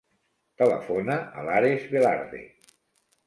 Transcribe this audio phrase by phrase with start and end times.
[0.61, 2.41] Telefona a l'Ares Velarde.